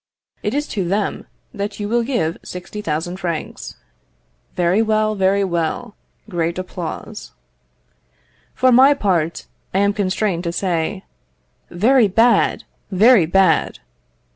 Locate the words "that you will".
1.53-2.01